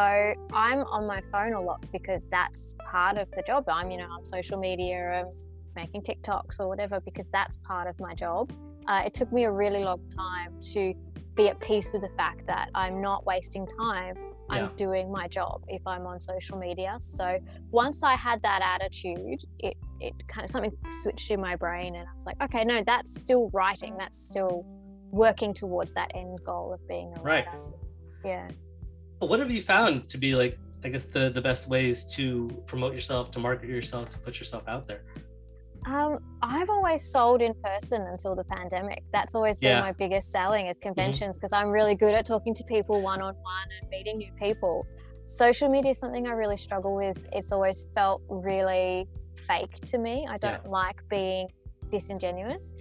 [0.52, 3.66] I'm on my phone a lot because that's part of the job.
[3.70, 5.30] I'm, you know, on social media, I'm
[5.76, 8.52] making TikToks or whatever because that's part of my job.
[8.88, 10.96] Uh, it took me a really long time to
[11.36, 14.16] be at peace with the fact that I'm not wasting time.
[14.52, 14.66] Yeah.
[14.66, 16.96] I'm doing my job if I'm on social media.
[17.00, 17.40] So
[17.72, 22.08] once I had that attitude, it it kind of something switched in my brain, and
[22.08, 23.96] I was like, okay, no, that's still writing.
[23.98, 24.66] That's still
[25.12, 27.46] working towards that end goal of being a Right.
[28.26, 28.50] Yeah.
[29.20, 32.94] What have you found to be like, I guess, the the best ways to promote
[32.94, 35.04] yourself, to market yourself, to put yourself out there?
[35.86, 39.04] Um, I've always sold in person until the pandemic.
[39.12, 39.78] That's always been Yeah.
[39.78, 39.88] Mm-hmm.
[39.88, 43.34] my biggest selling is conventions because I'm really good at talking to people one on
[43.36, 44.86] one and meeting new people.
[45.26, 47.26] Social media is something I really struggle with.
[47.32, 49.08] It's always felt really
[49.48, 50.28] fake to me.
[50.30, 51.48] I don't like being
[51.90, 52.76] disingenuous.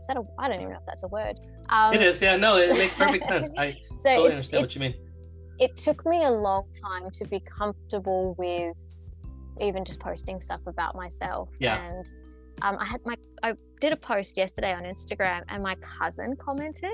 [0.00, 0.22] Is that a?
[0.38, 1.38] I don't even know if that's a word.
[1.68, 3.50] Um, it is, yeah, no, it makes perfect sense.
[3.58, 4.94] I So totally it- understand it- what you mean.
[5.58, 8.78] it took me a long time to be comfortable with
[9.60, 11.82] even just posting stuff about myself Yeah.
[11.82, 12.06] and
[12.62, 16.90] um, I had my I did a post yesterday on Instagram, and my cousin commented,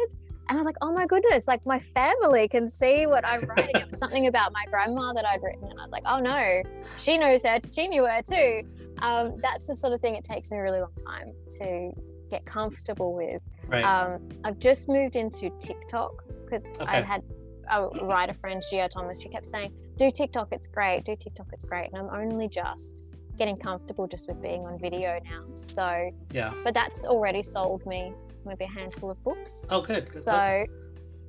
[0.49, 3.77] and I was like, oh my goodness, like my family can see what I'm writing.
[3.77, 6.63] it was something about my grandma that I'd written, and I was like, oh no,
[6.97, 8.63] she knows her, she knew her too.
[8.99, 11.93] Um, that's the sort of thing it takes me a really long time to
[12.31, 13.43] get comfortable with.
[13.69, 13.85] Right.
[13.85, 16.85] Um, I've just moved into TikTok because Okay.
[16.87, 17.23] I had
[17.71, 21.65] a writer friend, Gio Thomas, she kept saying, do TikTok, it's great, do TikTok, it's
[21.65, 21.91] great.
[21.93, 23.05] And I'm only just
[23.37, 25.45] getting comfortable just with being on video now.
[25.55, 26.53] So, yeah.
[26.65, 28.13] but that's already sold me
[28.45, 29.67] maybe a handful of books.
[29.71, 30.07] Oh, good.
[30.07, 30.67] That's so, awesome.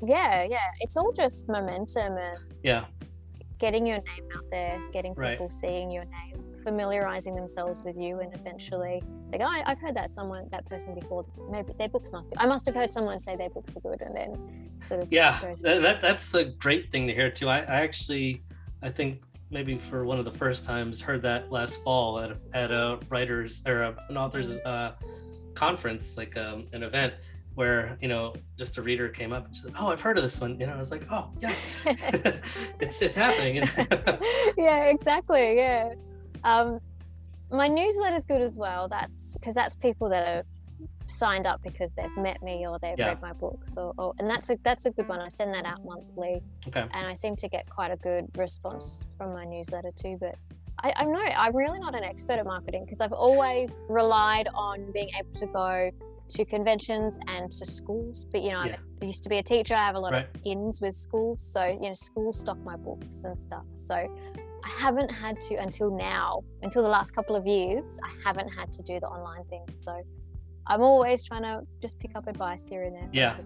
[0.05, 2.85] yeah, yeah, it's all just momentum and yeah.
[3.59, 5.31] getting your name out there, getting Right.
[5.31, 9.95] people seeing your name, familiarizing themselves with you, and eventually, like, oh, I, I've heard
[9.95, 11.25] that someone, that person before.
[11.49, 12.37] Maybe their books must be.
[12.37, 15.39] I must have heard someone say their books are good, and then sort of Yeah.
[15.61, 17.49] That, that that's a great thing to hear too.
[17.49, 18.43] I, I actually,
[18.81, 19.21] I think
[19.53, 22.99] maybe for one of the first times heard that last fall at a, at a
[23.09, 24.93] writers or a, an authors uh,
[25.53, 27.13] conference, like um, an event
[27.55, 30.41] where you know just a reader came up and said, "Oh, I've heard of this
[30.41, 33.63] one." You know, I was like, "Oh, yes, it's it's happening."
[34.57, 35.55] yeah, exactly.
[35.57, 35.93] Yeah.
[36.43, 36.79] Um,
[37.51, 38.87] my newsletter's good as well.
[38.87, 40.43] That's because that's people that are
[41.13, 43.09] signed up because they've met me or they've Yeah.
[43.09, 45.19] read my books or, or and that's a that's a good one.
[45.19, 46.81] I send that out monthly okay.
[46.81, 50.17] and I seem to get quite a good response from my newsletter too.
[50.19, 50.35] But
[50.83, 54.91] I, I'm no, I'm really not an expert at marketing because I've always relied on
[54.91, 55.91] being able to go
[56.29, 58.25] to conventions and to schools.
[58.31, 58.77] But you know, Yeah.
[59.01, 59.75] I used to be a teacher.
[59.75, 60.27] I have a lot Right.
[60.33, 63.65] of ins with schools, so you know, schools stock my books and stuff.
[63.71, 68.47] So I haven't had to until now, until the last couple of years, I haven't
[68.49, 69.83] had to do the online things.
[69.83, 70.01] So
[70.67, 73.09] I'm always trying to just pick up advice here and there.
[73.11, 73.37] Yeah.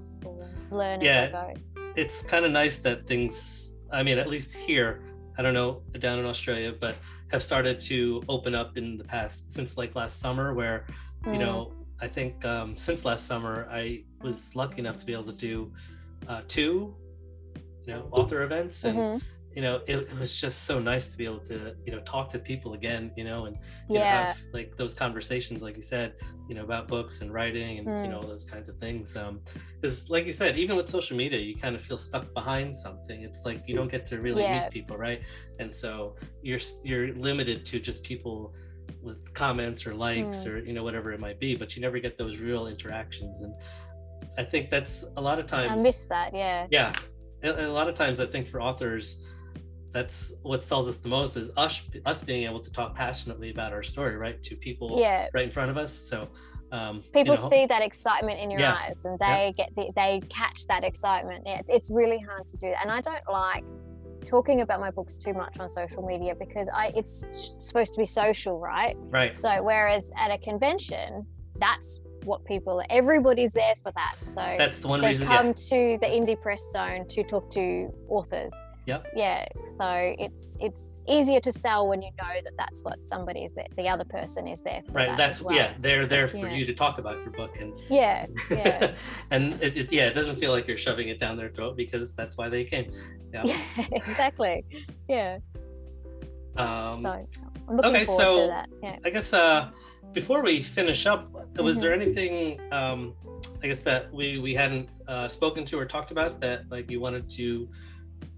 [0.72, 1.22] Learn Yeah.
[1.22, 1.92] as I go.
[1.96, 5.02] it's kind of nice that things i mean at least here
[5.38, 6.96] i don't know down in australia but
[7.32, 10.86] have started to open up in the past since like last summer where
[11.26, 11.40] you Mm.
[11.40, 15.40] know i think um, since last summer i was lucky enough to be able to
[15.50, 15.72] do
[16.28, 16.94] uh, two
[17.86, 19.22] you know author events and Mhm.
[19.58, 22.26] You know it, it was just so nice to be able to you know talk
[22.30, 23.56] to people again you know and
[23.90, 24.26] you know, Yeah.
[24.28, 26.14] have like those conversations like you said
[26.48, 28.10] you know about books and writing and you Mm.
[28.12, 29.34] know those kinds of things um
[29.82, 33.18] because like you said even with social media you kind of feel stuck behind something
[33.30, 34.56] it's like you don't get to really Yeah.
[34.62, 35.22] meet people right
[35.62, 36.16] and so
[36.48, 38.54] you're you're limited to just people
[39.08, 40.48] with comments or likes Mm.
[40.50, 43.52] or you know whatever it might be but you never get those real interactions and
[44.38, 46.30] i think that's a lot of times I miss that.
[46.44, 46.68] Yeah.
[46.70, 46.94] yeah
[47.44, 49.06] a, a lot of times i think for authors
[49.98, 53.74] that's what sells us the most is us us being able to talk passionately about
[53.74, 55.26] our story right to people Yeah.
[55.34, 56.18] right in front of us so
[56.72, 58.76] um you People know, see that excitement in your Yeah.
[58.84, 59.28] eyes and Yeah.
[59.30, 61.40] they get the, they catch that excitement.
[61.46, 62.80] Yeah, it's, it's really hard to do that.
[62.84, 63.64] And I don't like
[64.26, 67.16] talking about my books too much on social media because I it's
[67.68, 68.96] supposed to be social, right?
[69.10, 71.26] right So whereas at a convention,
[71.66, 71.90] that's
[72.26, 74.16] what people everybody's there for that.
[74.22, 77.50] So that's the one they reason come yeah to the indie press zone to talk
[77.52, 77.66] to
[78.10, 78.54] authors.
[78.88, 79.08] Yep.
[79.16, 79.46] Yeah.
[79.78, 83.68] So it's it's easier to sell when you know that that's what somebody is there.
[83.76, 84.94] The other person is there for.
[84.94, 85.56] right that that's well.
[85.56, 86.54] yeah they're there for Yeah.
[86.56, 88.26] you to talk about your book and Yeah.
[88.50, 88.96] Yeah.
[89.32, 92.14] and it, it yeah it doesn't feel like you're shoving it down their throat because
[92.14, 92.90] that's why they came
[93.34, 93.62] yeah, yeah.
[93.92, 94.64] Exactly.
[95.10, 95.40] Yeah.
[96.56, 97.28] um so
[97.68, 98.70] I'm looking okay, forward so- to that.
[98.82, 98.96] Yeah.
[99.04, 99.70] I guess uh,
[100.14, 101.82] before we finish up, was Mhm.
[101.82, 103.14] there anything um,
[103.62, 107.00] I guess that we we hadn't uh, spoken to or talked about that like you
[107.02, 107.68] wanted to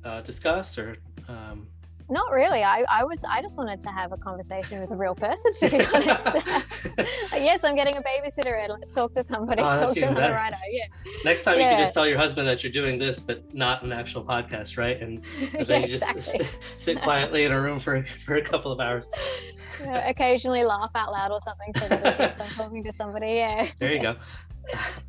[0.04, 1.68] uh, discuss or um,
[2.10, 2.63] Not really.
[2.63, 5.70] I, I was I just wanted to have a conversation with a real person to
[5.70, 6.38] be honest.
[7.34, 10.58] Yes, I'm getting a babysitter and let's talk to somebody, Oh, talk to another writer.
[10.72, 10.86] Yeah.
[11.24, 13.92] next time you can just tell your husband that you're doing this, but not an
[13.92, 15.02] actual podcast, right?
[15.02, 15.24] And
[15.68, 16.48] yeah, you just exactly.
[16.78, 19.08] sit quietly in a room for for a couple of hours.
[19.82, 23.34] Yeah, occasionally laugh out loud or something so that it thinks I'm talking to somebody.
[23.36, 23.70] Yeah.
[23.80, 24.15] There you go.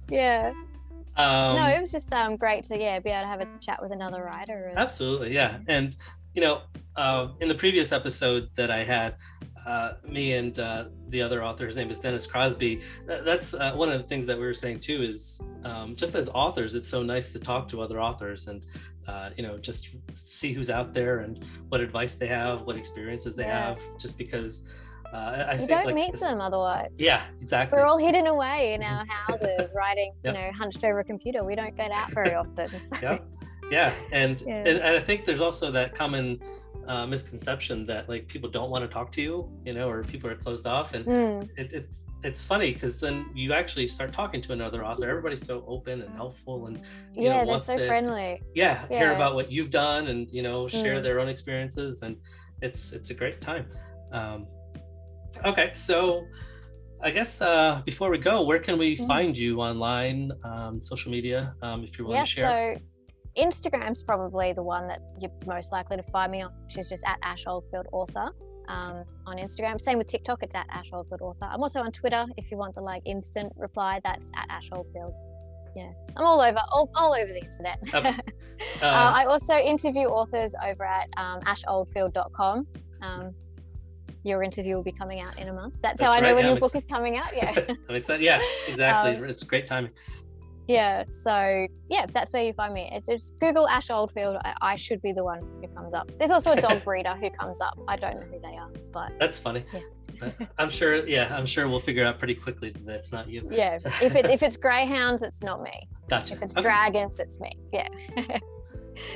[0.09, 0.53] Yeah.
[1.21, 3.83] Um, no, it was just um great to yeah be able to have a chat
[3.83, 4.67] with another writer.
[4.71, 5.59] And, Absolutely, yeah.
[5.69, 5.97] And
[6.35, 6.63] you know,
[6.97, 9.17] uh, in the previous episode that I had,
[9.67, 12.81] uh, me and uh, the other author, his name is Dennis Crosby.
[13.07, 15.03] That's uh, one of the things that we were saying too.
[15.03, 18.65] Is um, just as authors, it's so nice to talk to other authors and
[19.09, 23.35] uh, you know just see who's out there and what advice they have, what experiences
[23.37, 23.67] they Yeah.
[23.69, 23.81] have.
[23.99, 24.73] Just because
[25.13, 26.91] uh, you think don't like meet them otherwise.
[26.97, 27.79] Yeah, exactly.
[27.79, 30.35] We're all hidden away in our houses, writing, Yep.
[30.35, 31.45] you know, hunched over a computer.
[31.45, 32.69] We don't get out very often.
[32.81, 32.97] So.
[33.03, 33.19] yeah
[33.71, 34.65] yeah and, Yeah.
[34.69, 36.41] and and i think there's also that common
[36.89, 40.29] uh, misconception that like people don't want to talk to you you know or people
[40.29, 44.41] are closed off and Mm, it, it's it's funny because then you actually start talking
[44.47, 46.77] to another author everybody's so open and helpful and
[47.15, 48.43] you yeah, know they're wants so to friendly.
[48.55, 51.03] yeah, hear about what you've done and you know share Mm.
[51.05, 52.17] their own experiences and
[52.63, 53.67] it's it's a great time
[54.13, 54.47] um
[55.45, 56.25] okay so
[57.03, 59.07] I guess uh, before we go, where can we mm-hmm.
[59.07, 62.77] find you online, um, social media, um, if you're willing to share?
[62.77, 66.91] So Instagram's probably the one that you're most likely to find me on, which is
[66.91, 68.31] just at Ash Oldfield Author
[68.69, 69.81] um, on Instagram.
[69.81, 71.47] Same with TikTok, it's at Ash Oldfield Author.
[71.47, 75.15] I'm also on Twitter if you want the like instant reply, that's at Ash Oldfield.
[75.77, 77.79] Yeah, I'm all over, all, all over the internet.
[77.95, 78.07] Um,
[78.83, 82.67] uh, uh, I also interview authors over at um, asholdfield.com.
[83.03, 83.35] Um,
[84.23, 85.75] your interview will be coming out in a month.
[85.83, 86.35] That's, that's how I know right.
[86.35, 87.35] when yeah, your book is coming out.
[87.35, 87.59] Yeah.
[87.89, 88.25] I'm excited.
[88.25, 89.17] Yeah, exactly.
[89.17, 89.93] Um, it's great timing.
[90.69, 91.05] Yeah.
[91.09, 92.89] So yeah, that's where you find me.
[92.93, 94.37] It just Google Ash Oldfield.
[94.45, 96.13] I, I, should be the one who comes up.
[96.19, 97.77] There's also a dog breeder who comes up.
[97.89, 99.65] I don't know who they are, but that's funny.
[99.73, 100.31] Yeah.
[100.59, 101.07] I'm sure.
[101.07, 103.43] Yeah, I'm sure we'll figure out pretty quickly that it's not you.
[103.51, 103.79] Yeah.
[104.01, 105.89] if it's if it's greyhounds, it's not me.
[106.09, 106.35] Gotcha.
[106.35, 106.63] If it's okay.
[106.63, 107.53] dragons, it's me.
[107.73, 107.89] Yeah.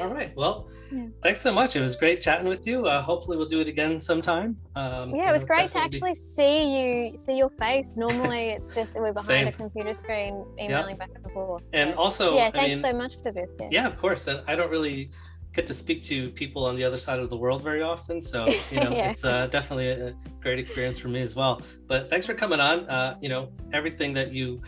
[0.00, 0.34] All right.
[0.36, 1.06] Well, yeah.
[1.22, 1.76] thanks so much.
[1.76, 2.86] It was great chatting with you.
[2.86, 4.56] Uh, hopefully, we'll do it again sometime.
[4.76, 6.14] Um, yeah, it was great to actually be...
[6.14, 7.96] see you, see your face.
[7.96, 9.48] Normally, it's just we're behind Same.
[9.48, 11.62] a computer screen, emailing back and forth.
[11.70, 11.76] So.
[11.76, 13.50] And also, yeah, thanks I mean, so much for this.
[13.60, 13.68] Yeah.
[13.70, 14.26] yeah, of course.
[14.26, 15.10] And I don't really
[15.54, 18.20] get to speak to people on the other side of the world very often.
[18.20, 19.10] So, you know, yeah.
[19.10, 21.62] it's uh, definitely a great experience for me as well.
[21.86, 22.90] But thanks for coming on.
[22.90, 24.60] Uh, you know, everything that you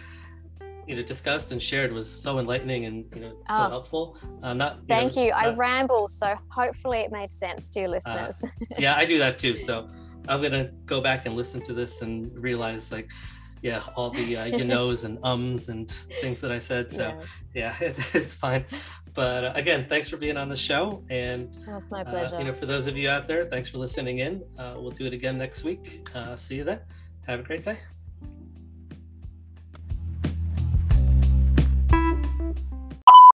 [0.86, 4.18] you know discussed and shared was so enlightening and you know so oh, helpful.
[4.42, 5.30] Uh, not you thank know, you.
[5.30, 8.44] Not, I ramble, so hopefully it made sense to your uh, listeners.
[8.44, 9.56] Uh, yeah, I do that too.
[9.56, 9.88] So
[10.28, 13.10] I'm gonna go back and listen to this and realize like
[13.62, 16.92] yeah all the uh, you knows and ums and things that i said.
[16.92, 17.18] So
[17.54, 18.64] yeah, yeah it's, it's fine.
[19.12, 21.02] But uh, again thanks for being on the show.
[21.10, 22.36] And that's my pleasure.
[22.36, 24.42] uh, you know for those of you out there thanks for listening in.
[24.58, 26.08] Uh, we'll do it again next week.
[26.14, 26.80] Uh, see you then.
[27.26, 27.78] Have a great day